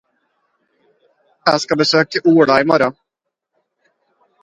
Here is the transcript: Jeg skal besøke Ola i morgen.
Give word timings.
Jeg 1.51 1.61
skal 1.65 1.81
besøke 1.83 2.25
Ola 2.35 2.59
i 2.65 2.69
morgen. 2.73 3.01